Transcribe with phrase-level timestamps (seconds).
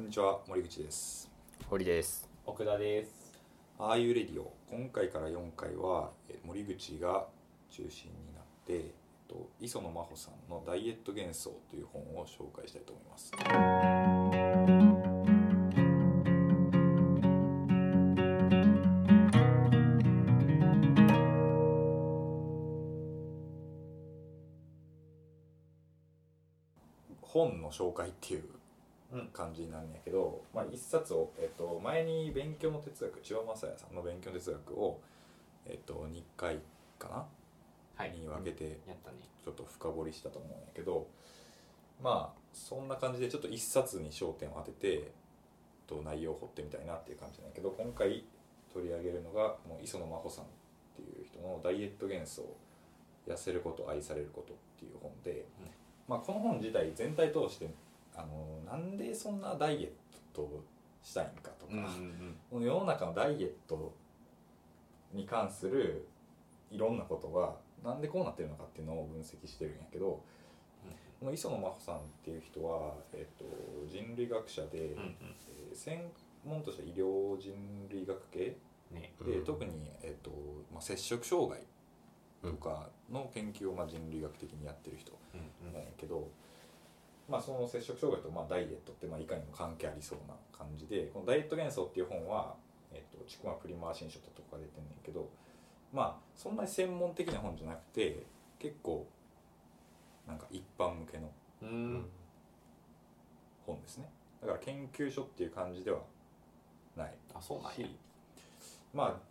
[0.00, 1.30] こんにちは森口です。
[1.68, 2.26] 堀です。
[2.46, 3.38] 奥田です。
[3.78, 7.26] ああいうレディオ今回から4回はえー森口が
[7.68, 8.82] 中心になって、えっ
[9.28, 13.30] と、磯野真帆さんの「ダイエット幻想」という本を紹介したいと思います。
[27.20, 28.59] 本の紹介っていう
[29.32, 35.00] 感じになるんやけど、まあ、一冊を、えっと、前に勉強の哲学千葉雅也さんの勉強の哲学を、
[35.66, 36.58] えっと、2回
[36.98, 37.26] かな、
[37.96, 38.12] はい。
[38.12, 39.18] に分けてやったね。
[39.44, 41.06] ちょっと深掘りしたと思うんやけど
[42.02, 45.12] まあそんな感じでちょっと一冊に焦点を当てて、
[45.86, 48.24] と、内容を掘ってみたいなっていう感じなんやけど今回
[48.72, 50.46] 取り上げるのがもう磯野真帆さんっ
[50.96, 52.42] ていう人の「ダイエット幻想
[53.26, 55.70] 痩せること愛されること」っていう本で、うん。
[56.06, 57.68] まあ、この本自体全体通して
[58.22, 59.90] あのなんでそんなダイエッ
[60.34, 60.64] ト
[61.02, 61.72] したいんかとか、
[62.50, 63.94] この世の中のダイエット
[65.12, 66.06] に関する
[66.70, 70.22] いろんなことがなんでこうなってるのかっていうのを分析してるんやけど、
[71.18, 73.44] この磯野真帆さんっていう人は、えっと
[73.86, 75.16] 人類学者で、うんうん。
[75.48, 76.10] えー専
[76.44, 77.54] 門としては医療人
[77.90, 78.56] 類学系
[78.90, 79.12] ね。
[79.24, 79.70] で、うん特に、
[80.02, 80.30] えっと
[80.72, 81.60] まあ、接触障害
[82.42, 85.72] とかの研究を、まあ、人類学的にやってる人うん。
[85.72, 86.28] なんやけど、
[87.30, 92.56] まあ、その接触障害とまあダイエットってまあいかにも関係ありそうな感じでこの「ダイエット幻想」っていう本は、
[92.92, 95.28] えっと千曲プリマー新書とか出てんねんけど
[95.92, 98.26] まあそんなに専門的な本じゃなくて
[98.58, 99.06] 結構
[100.26, 101.30] なんか一般向けの
[103.64, 104.10] 本ですね。
[104.40, 106.00] だから研究所っていう感じでは
[106.96, 107.74] ないあそうなんや。
[107.74, 107.86] し
[108.92, 109.30] まあ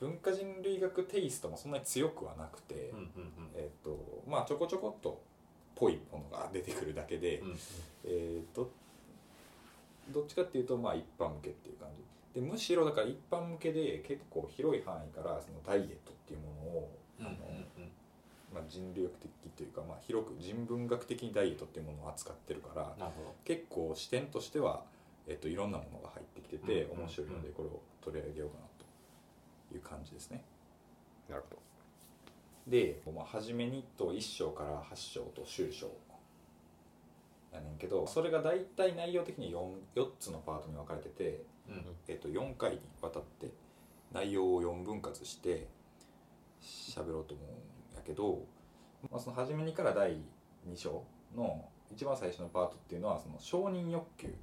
[0.00, 2.90] 文化人類学テイストもそんなに強くはなくて、
[3.54, 5.22] えっ、とまあちょこちょこっと
[5.80, 7.58] ぽいものが出てくるだけで、うんうん。
[8.04, 8.70] えー、と
[10.12, 12.40] どっちかっていうとまあ一般向けっていう感じ。
[12.40, 17.36] でむしろだから一般向けで結構広い範囲からそのダイエットっていうものを、うんうんあの
[18.54, 23.10] まあ、人類学的というか、まあ、広く人文学的にダイエットっていうものを扱ってるから
[23.44, 24.82] 結構視点としては、
[25.26, 28.66] えっといろんなものが入ってきてて面白いのでこれを取り上げようかな
[29.70, 30.42] という感じですね。
[31.28, 31.56] なるほ
[32.66, 35.90] で、まあ、初めにと1章から8章と終章
[37.52, 39.58] やねんけどそれが大体内容的に 4,
[39.96, 41.84] 4つのパートに分かれてて、うん。
[42.08, 43.50] えっと、4回にわたって
[44.12, 45.68] 内容を4分割して
[46.60, 48.44] 喋ろうと思うんやけど、
[49.10, 50.12] まあ、その初めにから第
[50.68, 51.04] 2章
[51.36, 54.34] の一番最初のパートっていうのはその承認欲求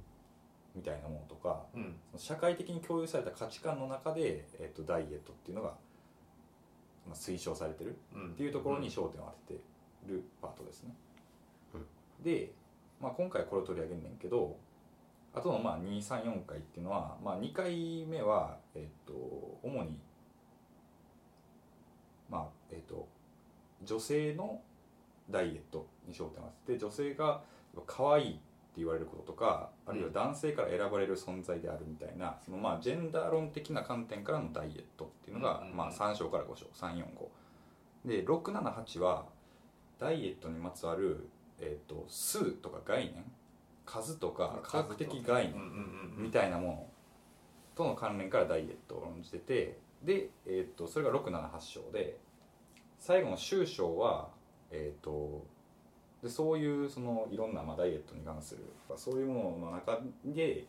[0.74, 1.94] みたいなものとかうん。
[2.10, 5.74] その社会的に共有された価値観の中で、えっと、ダイエットっていうのが、
[7.08, 8.26] まあ、推奨されてるうん。
[8.28, 9.60] っていうところに焦点を当てて
[10.06, 10.94] るパートですね、
[12.22, 12.52] で、
[13.00, 14.56] まあ、今回これを取り上げるねんけど
[15.34, 19.12] あとのまあ234回っていうのは、まあ、2回目は、えっと
[19.62, 20.00] 主に
[22.30, 23.08] まあえっと
[23.84, 24.60] 女性の
[25.30, 27.42] ダイエットに焦点を当てて女性が
[27.86, 28.40] 可愛い
[28.76, 37.04] 言われることとかあるいは男性から選ばれる存在であるみたいなそのまあジェンダー論的な観点からのダイエットっていうのが、まあ、3章から5章345
[38.04, 39.26] で678は
[39.98, 41.28] ダイエットにまつわる、
[41.60, 43.24] えー、と数とか概念
[43.84, 45.54] 数とか科学的概念
[46.16, 46.86] みたいなもの
[47.74, 52.18] との関連からダイエットを論じててで、えー、とそれが678章で
[52.98, 54.28] 最後の終章は、
[54.70, 55.44] えー、と
[56.22, 58.62] でそういうそのいろんな、まあ、ダイエットに関する
[58.96, 60.64] そういうものの中で、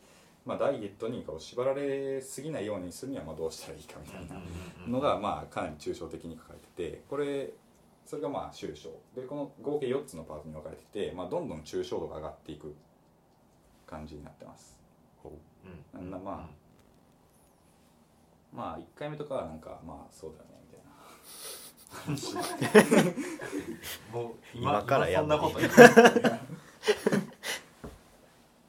[0.45, 4.41] まあ、ダイエットにこう縛られすぎないようにするにはまあどうしたらいいかみたいな
[4.87, 7.49] のが、まあ、かなり抽象的に書かれててこれ
[8.05, 12.75] それがまあ終章でこの合計4つのパートに分かれてて、まあ、どんどん抽象度が上がっていく
[13.85, 14.79] 感じになってます。
[15.29, 15.97] う。
[16.01, 16.59] んまあ
[18.51, 20.58] まあ1回目とかはなんかまあそうだよね
[24.13, 25.71] もう今からやそんなこと言う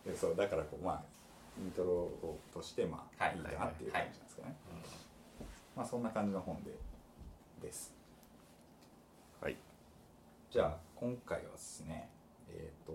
[0.07, 1.03] でそうだからこうまあ
[1.59, 4.55] イントロをとしてまあはいいいかなっていう感じなんですかね、
[5.77, 6.71] まあそんな感じの本で
[7.61, 7.95] です。
[9.41, 9.57] はい。
[10.51, 12.09] じゃあ今回はですね
[12.49, 12.93] えっ、と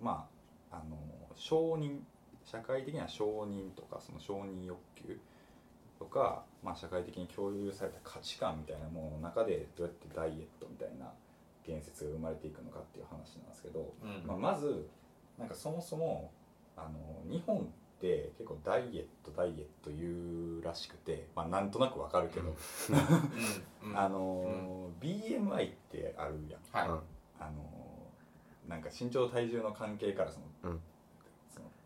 [0.00, 0.28] ま
[0.70, 0.96] ああの
[1.34, 1.98] 承認
[2.44, 5.18] 社会的な承認とかその承認欲求
[6.00, 11.12] とか、まあ、社会的に共有された価値観みたいなものの中でどうやってダイエットみたいな
[11.66, 14.26] 言説が生まれていくのかっていう話なんですけど、うん。
[14.26, 14.88] まあ、まず
[15.38, 16.32] なんかそもそも
[16.74, 17.60] あの日本っ
[18.00, 22.48] て結構ダイエットダイエット言うらしくて、まあ、なんとなくわかるけど、
[23.82, 23.90] うん。
[23.90, 23.98] うん。
[23.98, 26.88] あの、BMI ってあるやん。
[26.88, 27.00] はい。
[27.40, 27.80] あの
[28.68, 30.38] なんか身長と体重の関係からそ
[30.68, 30.78] の,、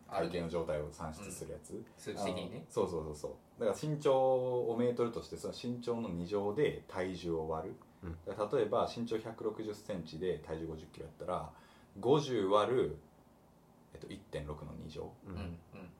[0.09, 2.65] うんその体型の状態を算出するやつ、数字的にね。
[2.69, 3.59] そうそうそうそう。
[3.59, 11.49] だから身長をメートルとしてその身長の2乗で体重を割る、うん例えば身長1 6 0センチで体重5 0キロやったら
[11.99, 12.97] 50割る、
[13.93, 15.11] えっと、1.6の2乗。
[15.27, 15.33] うん。
[15.33, 15.39] うん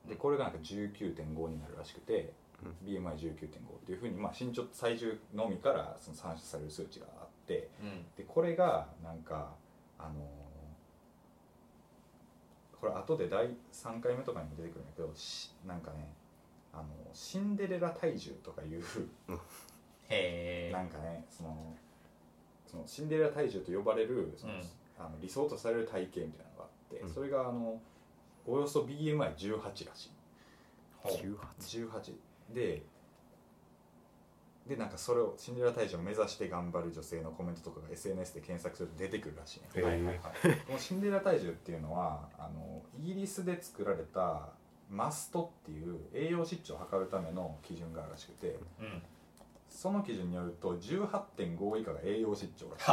[0.03, 0.09] うん。
[0.09, 3.37] でこれがなんか19.5になるらしくて、うん BMI19.5 っ
[3.85, 7.69] ていうふうに、まあ、身長と体重のみからその算出される数値があって。
[7.81, 8.05] うん。
[8.15, 9.55] でこれがなんか
[9.97, 10.44] あのー
[12.85, 16.07] これ後で第3回目とかにも出てくるんだけどしなんかね
[16.71, 16.83] あの
[17.13, 18.83] シンデレラ体重とかいう
[20.09, 21.75] へえなんかねその
[22.67, 24.61] そのシンデレラ体重と呼ばれるその、うん。
[24.97, 27.09] あの理想とされる体型みたいなのがあって、うん。
[27.09, 27.81] それがあの
[28.45, 30.11] およそ BMI18 らしい。
[31.03, 32.13] 18 18
[32.53, 32.81] で
[34.67, 39.83] でなんかそれをシンデレラ体重を目指して頑張る女性のコメントとかが SNS で検索すると出てくるらしいね。
[39.83, 40.06] はいはい。
[40.06, 40.17] はい
[40.67, 44.50] このシンデレラ体重っていうのはあのイギリスで作られた
[44.89, 49.03] マストっていう栄養失調を測るための基準があるらしくてうん。
[49.67, 52.85] その基準によると18.5以下が栄養失調らしい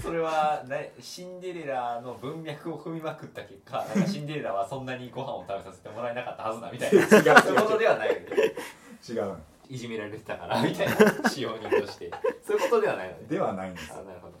[0.00, 7.06] それはなシンデレラの文脈を踏みまくった結果シンデレラはそんなにご飯を食べさせてもらえなかったはずだみたいな。
[7.40, 8.10] そういうことではない
[9.08, 9.36] 違う。
[9.68, 12.10] いじめられてたから みたいな使用人として。
[12.42, 13.26] そういうことではないのね。
[13.28, 14.00] ではないんですよ。
[14.00, 14.34] あなるほど。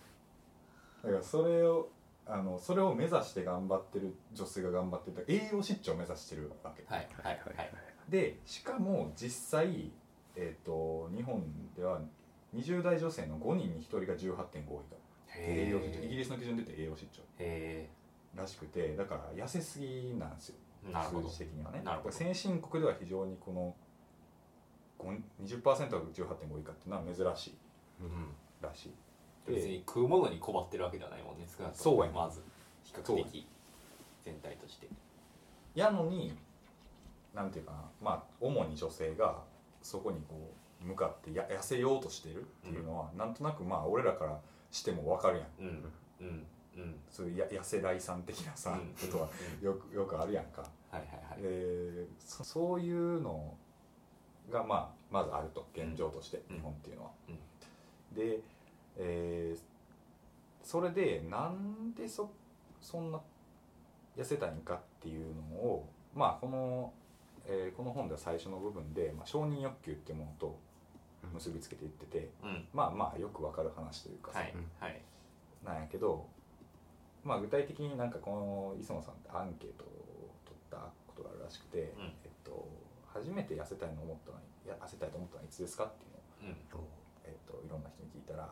[1.04, 1.88] だからそれを
[2.26, 6.84] あのそれを目指して頑張ってる女性が頑張ってる栄養失調を目指してるわけ。
[6.86, 7.70] はいはいはい。
[8.08, 9.90] でしかも実際、
[10.36, 11.42] えー、と日本
[11.74, 12.00] では
[12.54, 14.96] 20代女性の5人に1人が18.5以下
[15.38, 16.04] 栄養失調。
[16.04, 17.22] イギリスの基準で言って栄養失調。
[17.38, 17.88] へ
[18.34, 20.56] らしくてだから痩せすぎなんですよ。
[20.88, 21.28] えなるほど。
[21.28, 21.82] 数字的にはね。
[21.82, 22.14] なるほど。
[22.14, 23.74] 先進国では非常にこのご
[25.42, 27.54] 20%が18.5以下っていうのは珍しい
[28.00, 28.28] うん。
[28.60, 28.94] らしい。
[29.46, 32.12] 別に食うものに困ってるわけではないもんね少なくとそうやね。
[32.12, 32.42] もまず
[32.84, 33.46] 比較的
[34.24, 34.88] 全体として。
[35.74, 36.36] やのに
[37.34, 39.42] なんていうかなまあ主に女性が
[39.80, 40.52] そこにこ
[40.82, 44.38] う向かってや痩せようとしてるっていうのは、なんとなくまあ俺らから
[44.70, 45.48] しても分かるやん。
[45.60, 46.46] うんうん
[46.76, 46.94] うん。
[47.10, 49.28] そういうや痩せ来さん的なさ、うんことは
[49.60, 51.42] よくよくあるやんか、はいはいはい。
[51.42, 53.54] でそそういうの
[54.50, 56.56] がまあまずあると現状として、うん。
[56.56, 57.34] 日本っていうのは、うん。
[58.16, 58.40] で、
[58.96, 59.60] えー
[60.64, 62.30] それでなんでそ
[62.80, 63.18] そんな
[64.16, 66.92] 痩せたいんかっていうのをまあこの、
[67.46, 70.56] えーこの本では最初の部分で、まあ、承認欲求っていうものと
[71.34, 72.68] 結びつけて言ってて、うん。
[72.72, 75.00] まあまあよくわかる話というかさ、はいはい。
[75.64, 76.26] なんやけど、
[77.24, 79.88] まあ、具体的になんかこの磯野さんってアンケートを
[80.44, 82.12] 取ったことがあるらしくて、うん。
[82.24, 82.68] えっと、
[83.12, 84.32] 初めて痩せたいの思った
[84.72, 86.86] 痩せたいと思ったのはいつですかっていうのを、うん。
[87.24, 88.48] えっと、いろんな人に聞いたら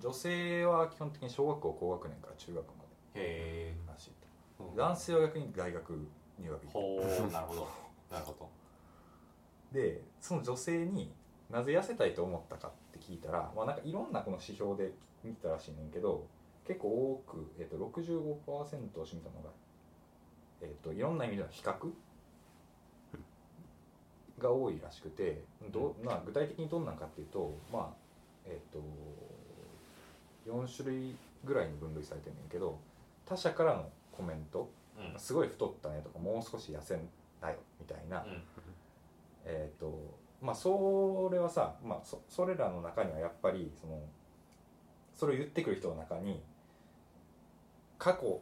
[0.00, 2.72] 女性は基本的に小学校高学年から中学ま
[3.14, 4.10] でらしい
[4.58, 4.72] と。
[4.76, 6.08] 男性は逆に大学
[6.38, 7.68] 入学ほうなるほど。
[8.10, 8.48] なるほど。
[9.72, 11.12] でその女性に
[11.50, 14.92] なぜ痩せたいと思ったかって聞いたら、まあ、なんかいろんなこの指標で
[15.24, 16.26] 見たらしいねんけど
[16.66, 19.50] 結構多く、えっと、65%を占めたのが、
[20.62, 21.74] えっと、いろんな意味での比較
[24.42, 27.96] が多いらしくてど、まあ、具体的にどんなんかっていうとまあ
[28.46, 28.80] えっと
[30.46, 32.78] 4種類ぐらいに分類されてるんだけど
[33.24, 35.18] 他者からのコメントうん。
[35.18, 36.98] すごい太ったねとかもう少し痩せ
[37.40, 38.42] なよみたいな、うん。
[39.44, 44.00] えーとまあ、それはさ、まあ、そそれらの中にはやっぱりその
[45.14, 46.42] それを言ってくる人の中に
[47.98, 48.40] 過去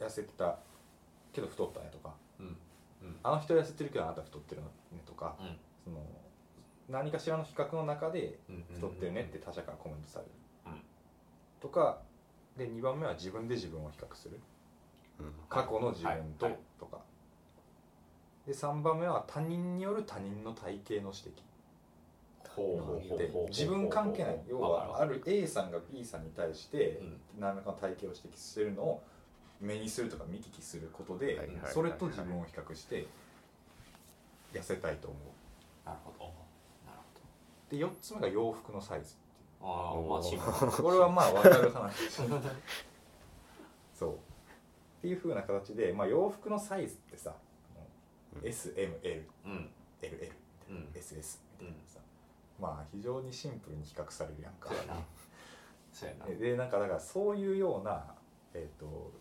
[0.00, 0.58] 痩せてた
[1.32, 2.56] けど太ったねとかうんうん
[3.22, 4.68] あの人痩せてるけどあなた太ってるね
[5.06, 5.56] とかうん。
[5.84, 6.00] その
[6.88, 10.30] 何かしらの比較の中でうん太ってるねって他者からコメントされる、
[10.66, 10.82] うん。
[11.60, 12.00] とか
[12.56, 14.40] で2番目は自分で自分を比較する。
[15.20, 15.32] うん。
[15.48, 16.54] 過去の自分と、はい。
[16.54, 16.60] はい。
[16.78, 16.98] とか。
[18.46, 21.42] で3番目は他人による他人の体型の指摘。
[23.48, 24.42] 自分関係ない。
[24.48, 27.20] 要はある A さんが B さんに対してうん。
[27.38, 29.02] 何らかの体型を指摘してるのを
[29.60, 33.06] 目にするとか見聞きすることではいはいはいそれと自分を比較して
[34.52, 35.88] 痩せたいと思う。
[35.88, 36.24] なるほど。
[36.24, 36.98] なる
[37.70, 39.14] で4つ目が洋服のサイズ
[39.60, 40.72] ほどああまあシンプル。
[40.72, 42.10] これはまあ分かる話。
[43.98, 44.14] そう。
[44.14, 47.34] っていうふうな形で、まあ、洋服のサイズってさ
[48.34, 48.48] うん。
[48.48, 49.70] SMLLLL うん。
[50.02, 50.34] みたいな
[50.70, 50.88] うん。
[50.94, 52.00] SS みたいなさ、
[52.60, 54.68] まあ非常にシンプルに比較されるやんか。
[54.68, 54.94] そうやな。
[55.92, 56.26] そうやな。
[56.26, 58.04] でなんかだからそういうような、
[58.54, 59.12] えー、と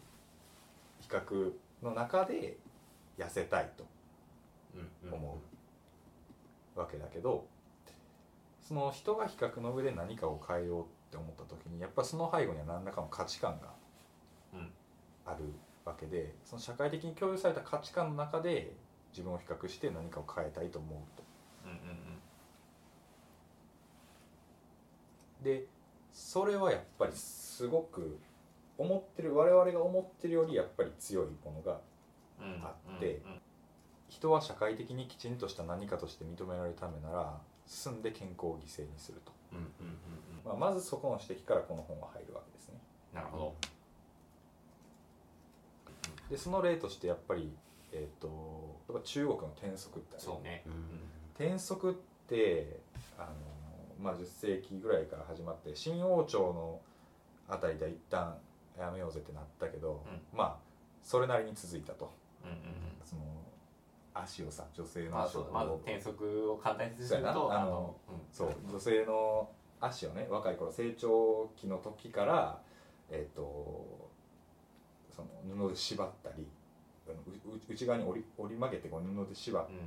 [1.08, 2.58] 比較の中で
[3.18, 3.86] 痩せたいと
[5.12, 5.40] 思
[6.76, 7.48] うわけだけど
[8.62, 13.74] その人が比較の上で何かを変えようっって思った時にやっぱその背後には何らかの価値観が
[14.54, 14.70] うん
[15.26, 15.46] ある
[15.86, 18.74] わけでその社会的に共有された価値観の中で
[19.12, 21.24] 自分を比較して何かを変えたいと思うと。
[25.44, 25.66] で
[26.12, 28.20] それはやっぱりすごく
[28.78, 31.80] 思ってる我々が思ってるよりやっぱり強いものが
[32.40, 32.54] うん。
[32.54, 32.64] うん。
[32.64, 33.22] あって
[34.10, 39.70] 人は社会的にきちんとした何かとして認められるためなら進んで健康を犠牲にすると、うんうんうん
[40.54, 40.60] うん。
[40.60, 42.76] まあ、まずそこの指摘からこの本は入るわけですね。
[43.14, 43.54] なるほど。
[46.30, 47.52] でその例としてやっぱり、
[47.92, 50.64] えー、とやっぱ中国の転足ってそうね。
[50.66, 50.74] うん。
[51.36, 51.94] 転足っ
[52.28, 52.80] て
[53.18, 53.32] あの、
[54.02, 56.80] まあ、10世紀ぐらいから始まって新王朝の
[57.50, 58.36] あたりでは一旦
[58.78, 60.04] やめようぜってなったけど、
[60.34, 60.58] まあ
[61.02, 62.14] それなりに続いたと。
[62.44, 62.62] うんうんうん。
[63.04, 63.22] その
[64.14, 67.62] 足をさ女性のまあ足をまず転足を簡単にするとな。
[67.62, 67.96] あの
[68.32, 68.50] そう。
[68.70, 72.60] 女性の足をね若い頃成長期の時から
[73.10, 74.10] えっ、と
[75.16, 76.48] その布で縛ったり
[77.70, 79.82] 内側に折り折り曲げてこう布で縛っうん、うん、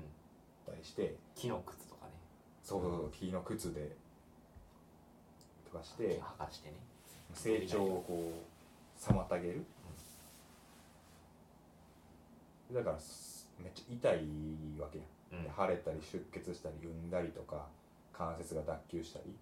[0.67, 2.13] たりして木の靴とかね。
[2.63, 3.97] そうそうそう木の靴で
[5.71, 6.77] とかして剥がしてね。
[7.35, 8.50] 成長をこう
[9.01, 9.65] 妨げる。
[12.73, 15.45] だからすめっちゃ痛いわけやうん。
[15.45, 17.67] で腫れたり出血したり産んだりとか
[18.13, 19.35] 関節が脱臼したり。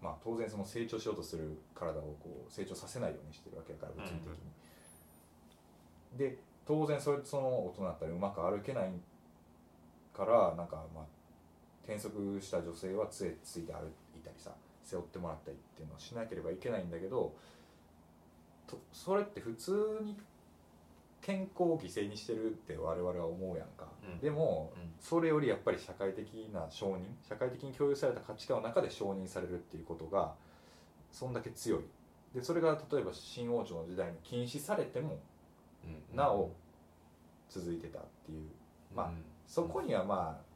[0.00, 8.92] まあ当然その成長しようとする体をこう成長させないようにしてるわけだから物理的に、で当然それその大人だったらうまく歩けない
[10.14, 11.04] からなんかまあ
[11.84, 14.52] 転足した女性は杖ついて歩いたりさ
[14.84, 17.34] 背負ってもらったりっていうのをしなければいけないんだけど
[18.68, 20.16] とそれって普通に
[21.20, 24.18] 健康を犠牲にしてるって我々は思うやんか、うん。
[24.20, 24.92] でもうん。
[25.00, 30.34] それよりやっぱり社会的な承認社会的に共有された価値観の中で承認されるっていうことが
[31.10, 31.80] そんだけ強い。
[32.34, 35.18] でそれが例えば新王朝の時代に禁止されても
[35.84, 36.16] うん。
[36.16, 36.52] なお
[37.48, 38.48] 続いてたっていう。
[38.94, 39.24] まあうん。
[39.46, 40.48] そこにはまあ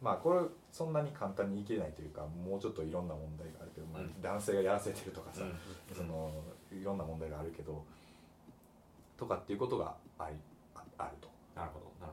[0.00, 0.40] まあこれ
[0.72, 3.86] そんなに簡単に言い切れないというかもうちょっといろんな問題があるけど、
[4.20, 5.96] 男性がやらせてるとかさ、うん。
[5.96, 6.32] その
[6.80, 7.84] いろんな問題があるけど
[9.16, 10.36] とかっていうことがあり
[10.74, 11.28] ああると。
[11.54, 12.12] なるほどなる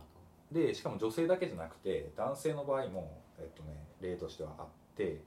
[0.52, 5.22] でしかも女性だけじゃなくて男性の場合も、えっとね、例としてはあって、え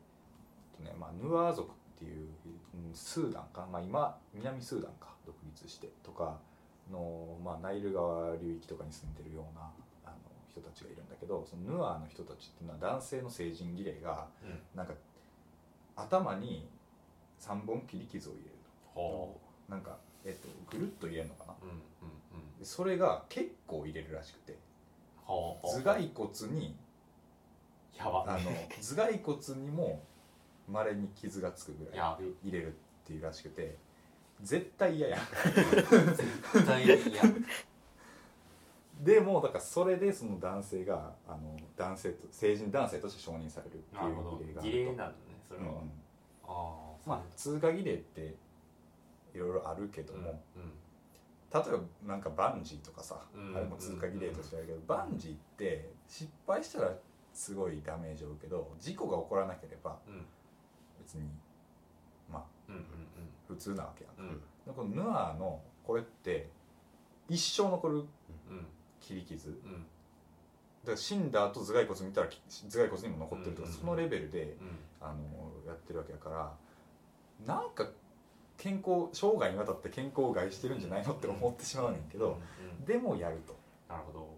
[0.75, 2.29] っとねまあ、ヌアー族っていう
[2.75, 6.39] うんスーダンか、まあ、今南スーダンか独立してとか
[6.91, 9.71] の、まあ、ナイル川流域とかに住んでるような
[10.05, 10.17] あの
[10.51, 14.95] 人たちがいるんだけどそのヌアーの人たちっていうのは男性の成人儀礼がほど、うん、なんか
[15.95, 16.69] 頭に
[17.41, 18.52] 3本切り傷を入れ
[18.95, 21.55] るほとなんか、えっと、ぐるっと入れるのかな？
[21.63, 21.79] ううんうん
[22.41, 22.59] うん。
[22.59, 24.59] でそれが結構入れるらしくて。
[25.27, 26.77] 頭蓋骨に
[27.97, 28.25] やば。
[28.29, 30.03] あの頭蓋骨にも
[30.69, 32.27] まれに傷がつくぐらいやべ。
[32.49, 32.73] 入れるっ
[33.07, 33.77] ていうらしくて。
[34.43, 35.19] 絶対嫌や。
[36.15, 37.23] 絶対に嫌。
[39.03, 44.41] でもだからそれでその男性があの男性と成人男性として承認されるってなるほど。
[44.43, 45.21] いう儀礼があると。
[45.21, 45.81] 儀礼なねそれは、うんうん。
[45.81, 45.87] あ
[46.47, 48.35] あまあ通過儀礼って
[49.35, 50.73] いろいろあるけども、うん
[51.55, 51.63] 例え
[52.05, 56.95] ばなんかバンジーとかさ、うんあれも通過儀礼としてあるけど、バンジーって失敗したら
[57.35, 60.25] すごいダメージを受けど事故が起こらなければうん。
[61.05, 61.29] 別に
[62.33, 62.39] ま
[62.71, 62.73] あ
[63.47, 64.39] 普通なわけやんうんうん。
[64.39, 66.49] でこのヌアーのこれって
[67.29, 68.07] 一生残るうん。
[68.99, 69.49] 切り傷。
[69.51, 69.87] だうん。
[70.87, 74.79] から死んだ後頭蓋骨見たらき頭蓋骨にも残ってるとか、そのレベルでうん。
[75.03, 75.21] あの
[75.67, 76.51] やってるわけやから
[77.47, 77.87] なんか
[78.63, 82.39] 健康生涯にわたって健康を害してるんじゃないのって思ってしまうねんけど、
[82.87, 83.57] でもやると。
[83.89, 84.29] なるほど。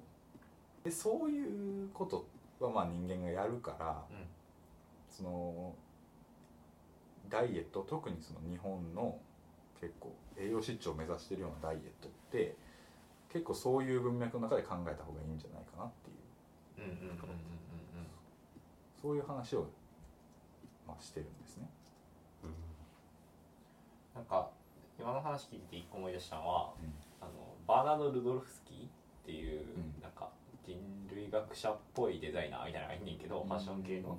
[0.82, 2.26] でそういうこと
[2.58, 4.26] はまあ人間がやるからうん。
[5.10, 5.74] その
[7.28, 9.18] ダイエット特にその日本の
[9.78, 12.56] 結構栄養失調を目指してるようなダイエットって
[13.30, 16.88] 結構そういう文脈の中で考えた方がいいんじゃないかなっていう。
[16.88, 17.36] うんうんうんうんうん。
[19.02, 19.68] そういう話を、
[20.88, 21.68] まあ、してるんですね。
[24.14, 24.48] なんか
[24.98, 26.92] 今の話聞いて一個思い出したのはうん。
[27.20, 27.32] あの
[27.66, 28.88] バーナード・ルドルフスキーっ
[29.24, 30.02] ていう、ん。
[30.02, 30.30] なんか
[30.64, 30.76] 人
[31.14, 34.18] 類学者っぽいデザイナーみたいなのがいんねんけど、ファッション系の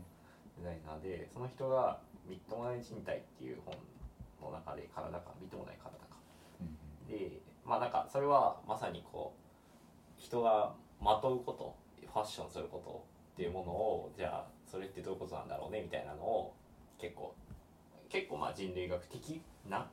[0.57, 6.17] デザイナーでその人が「みっともない人体」っていう本の中で体かみっともない体か
[6.61, 7.07] うん。
[7.07, 11.75] でまあなんかそれはまさにこう人がまとうこと
[12.11, 16.53] ファッションすることっていうものをじゃあそれってどういうことなんだろうねみたいなのを
[16.97, 17.35] 結構
[18.15, 19.85] 結構まあ人類学的な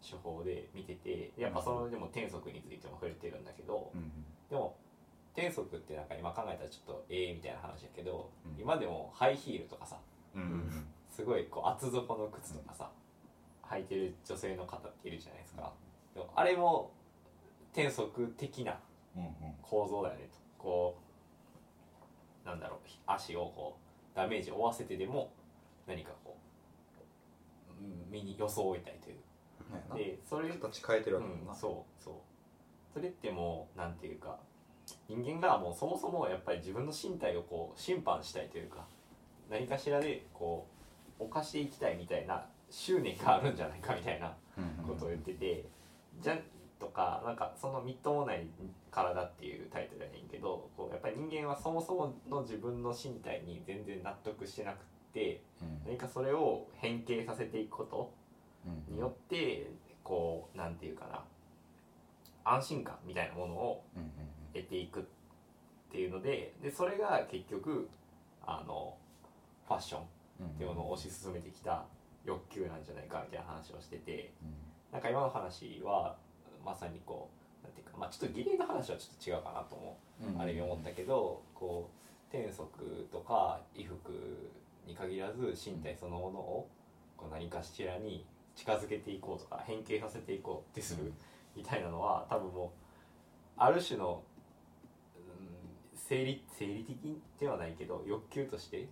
[0.00, 4.10] 手法で見ててやっぱそれでも転足についても触れてるんだけどうん
[4.48, 4.76] でも
[5.34, 8.58] 転足ってなんか今考えたらちょっとええみたいな話やけど、うん。
[8.58, 9.98] 今でもハイヒールとかさ
[10.34, 12.90] うんうんすごいこう厚底の靴とかさ、
[13.70, 15.72] 履いてる女性の方っているじゃないですか、
[16.14, 16.92] でもあれも
[17.72, 18.78] 転足的な
[19.62, 20.38] 構造だよねと。
[20.58, 20.98] こ
[22.44, 23.78] うなんだろう足をこ
[24.14, 25.32] うダメージを負わせてでも
[25.86, 26.55] 何かこう
[27.80, 29.16] うん身に装いたいという。
[29.94, 32.14] でそれ形変えてるわけだもんな、うん、そうそう。
[32.94, 34.38] それってもうなんていうか
[35.08, 38.86] 人間がもうそもそもやっぱり自分の身体をこう審判したいというか
[39.50, 40.66] 何かしらでこ
[41.18, 44.34] う犯していきたいみたいな執念があるんじゃないかみたいな
[44.86, 45.64] ことを言ってて、
[46.20, 46.36] じゃ
[46.78, 48.46] とかなんかそのみっともない
[48.90, 54.78] 体っていうタイトルやねんけどこうやっぱり人間はそもそもの自分の身体に全然納得してなく
[55.16, 55.82] てうん。
[55.86, 58.12] 何かそれを変形させていくこと
[58.88, 58.94] うん。
[58.94, 59.70] によって
[60.04, 61.24] こうなんていうかな。
[62.44, 63.84] 安心感みたいなものを
[64.54, 65.02] 得ていくっ
[65.90, 67.88] ていうのででそれが結局
[68.46, 68.96] あの
[69.66, 70.04] ファッションっ
[70.40, 70.48] うん。
[70.50, 71.84] ていうものを推し進めてきた
[72.24, 74.54] 欲求なんじゃないかみたいな話をしててうん。
[74.92, 76.16] なんか今の話は
[76.64, 77.30] まさにこ
[77.62, 81.90] うなんていうか、まあ、ちょっと儀礼の話はちょっと違うかなと思う、うんある意味思ったけどこ
[82.32, 82.62] う転足
[83.12, 84.12] とか衣服
[84.86, 86.68] に限らず身体そのものを
[87.16, 88.24] こう何かしらに
[88.54, 91.12] 近づけていこうとか変形させていこうってする
[91.56, 92.68] みたいなのは多分もう
[93.56, 94.22] ある種の、
[95.16, 95.22] うん、
[95.94, 98.88] 生理生理的ではないけど欲求として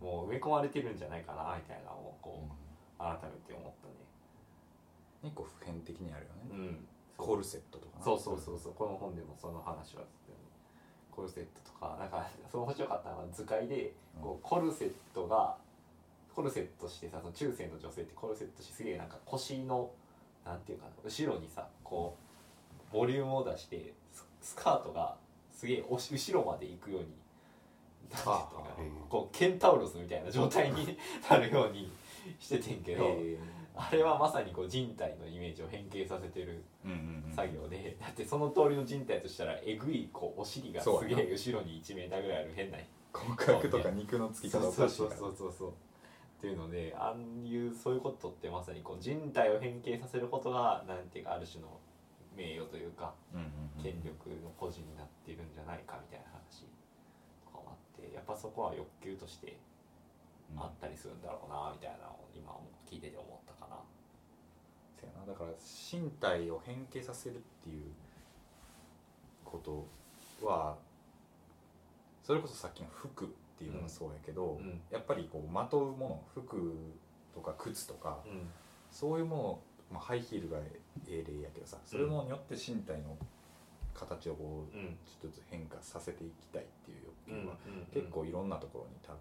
[0.00, 3.90] もう埋め込まれてるんじゃないかなみたいなのをこう改めて思った
[5.22, 6.68] 一個普遍的にあるよね、ね。
[6.68, 6.88] うん。
[7.16, 8.04] コルセットとかな。
[8.04, 8.74] そうそうそうそう。
[8.74, 10.02] この本でもその話は
[11.10, 15.56] コルセットとかなんかその面白かったのは図解でこうコルセットが
[16.34, 19.90] コルセットしてさその中世の女性ってコルセットしてすげえなんか腰の
[20.44, 22.16] なんていうかな後ろにさこ
[22.92, 25.16] うボリュームを出してススカートが
[25.50, 27.08] すげえおし後ろまで行くように
[29.08, 30.98] こうケンタウロスみたいな状態に
[31.28, 31.92] なるように
[32.38, 33.36] しててんけど、え
[33.80, 37.34] あれはまさにこう人体のイメージを変形させてるーうんうんうん。
[37.34, 42.78] 作業で、だってその通りの人体としたらえぐいこうお尻がすげえ後ろに1メーターぐらいある変な
[43.12, 45.54] 骨格とか肉のつき方そうからそうそう。
[45.56, 45.72] そうっ
[46.40, 47.16] ていうのでああ
[47.46, 51.68] いうそういうことってまさにこう人体を変形させることがなんていうかある種の
[52.36, 53.82] 名誉というかうんうんうん。
[53.82, 56.64] 権力の保持になっているんじゃないかみたいな話
[57.44, 59.56] とかもあってやっぱそこは欲求として
[60.56, 62.56] あったりするんだろうなみたいなのを今
[62.88, 63.52] 聞いてて思った。
[63.59, 63.59] か
[65.26, 65.32] な。
[65.32, 67.84] だから身体を変形させるっていう
[69.44, 69.86] こと
[70.46, 70.76] は
[72.22, 73.28] それこそさっきの服っ
[73.58, 74.80] ていうのもそうやけど、うん。
[74.90, 76.72] やっぱりこうまとうもの服
[77.34, 78.48] とか靴とかうん。
[78.90, 83.16] そういうものを、まあ、ハイヒールがええ例やけどさそれによって身体の
[83.94, 84.96] 形をこううん。
[85.04, 88.02] ちょっとずつ変化させていきたいっていううん欲求はうん。
[88.02, 89.18] 結構いろんなところに多分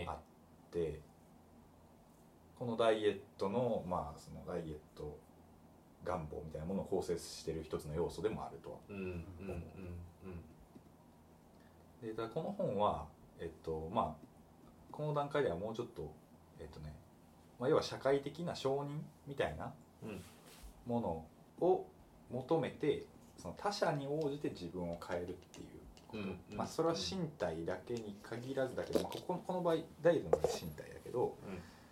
[0.00, 0.06] ね。
[0.08, 0.16] あっ
[0.70, 1.00] て
[2.58, 5.16] このダイエットのまあそのダイエット
[6.04, 8.76] 願望みたいなものを構成している一つの要素でもあるとは。
[8.88, 9.24] うんうんうん
[12.00, 13.06] でただこの本は
[13.40, 14.26] えっとまあ
[14.92, 16.12] この段階ではもうちょっと
[16.60, 16.94] えっとね、
[17.58, 19.72] まあ、要は社会的な承認みたいな
[20.04, 20.20] うん
[20.86, 21.00] も
[21.60, 21.86] のを
[22.30, 23.04] 求めて
[23.36, 25.66] その他者に応じて自分を変えるっていう
[26.08, 31.36] こと、うんうんまあ、それは身体だけに限らずだけど、まあ、こここの場合ダイエットの身体だけど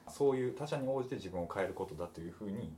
[0.09, 2.73] そういう他者に応じて自分を変えることだというふうに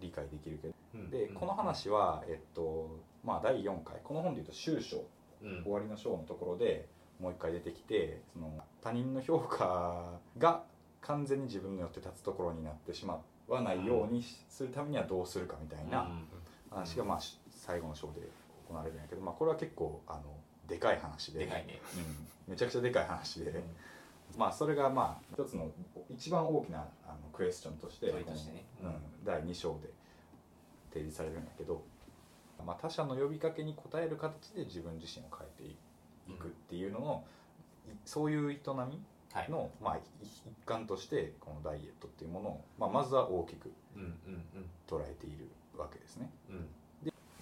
[0.00, 0.74] 理解できるけど。
[0.94, 1.10] うん。
[1.10, 3.96] でこの話は、えっとまあ、第4回。
[4.02, 5.04] この本でいうと終章。
[5.42, 5.62] うん。
[5.62, 6.88] 終わりの章のところで
[7.20, 10.62] もう一回出てきてその他人の評価が
[11.00, 16.10] 完全に自分のよって立つところになってしまわないようにするためにはどうするかみたいな
[16.70, 18.20] 話がまあし最後の章で
[18.68, 20.22] 行われるんやけど、まあ、これは結構あの
[20.68, 21.46] でかい話で。
[21.46, 21.80] ね。
[22.46, 23.62] うん、めちゃくちゃでかい話で、
[24.36, 25.70] まあそれがまあ一つの
[26.10, 28.12] 一番大きなあのクエスチョンとしてね。
[28.82, 29.88] うん、第2章で
[30.90, 31.82] 提示されるんやけど、
[32.64, 37.24] まあ、他者の呼びかけに応える形で自分自身を変えていくっていうのの、
[37.86, 39.50] いそういう営みはい。
[39.50, 44.44] の、まあ、い一環としてこのダイエットっていうものを、まあ、まずは大きくうんうん
[44.88, 46.30] 捉えているわけですね。
[46.50, 46.56] うん。
[46.56, 46.68] うん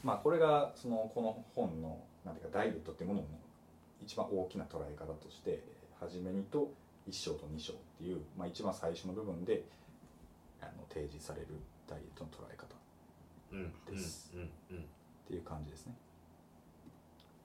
[0.02, 3.26] まあ、これがそのこの本のなんていうかダイエットっていうものの
[4.00, 5.62] 一番大きな捉え方として
[6.00, 6.72] 初めにと
[7.08, 9.64] 1章と2章っていう、まあ、一番最初の部分で
[10.60, 11.48] あの提示される
[11.88, 12.78] ダイエットの捉え方っ
[13.52, 14.84] うんですうんうんうん。
[15.26, 15.94] ていう感じですね。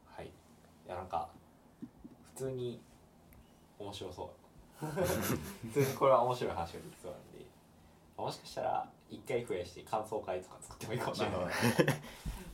[0.06, 0.28] はい。
[0.28, 0.30] い
[0.88, 1.30] やなんか
[2.36, 2.82] 普通に
[3.80, 4.32] 面白そ
[4.82, 4.86] う。
[4.86, 7.46] 普通にこれは面白い話ができそうなんで
[8.18, 11.40] もしかしたら一回増やして感想会とか作ってもいいかもしれない。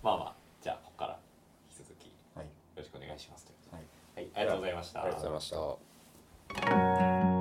[0.03, 0.36] まあまあ。
[0.62, 1.19] じゃあここから
[1.69, 2.49] 引き続きよはい。
[2.75, 3.86] ろしくお願いしますということはい。
[4.15, 5.03] ではいありがとうございました。
[5.03, 5.49] ありがとうございまし
[5.81, 5.87] た
[6.69, 7.37] Música